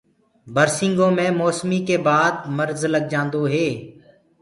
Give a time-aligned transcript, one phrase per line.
[0.53, 3.67] برسينگو مي مي موسمي ڪي بآد مرج لگجآندو هي۔